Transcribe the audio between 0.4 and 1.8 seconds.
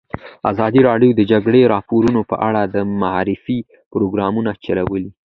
ازادي راډیو د د جګړې